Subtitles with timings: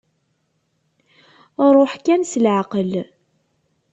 [1.75, 2.91] Ṛuḥ kan s leɛqel.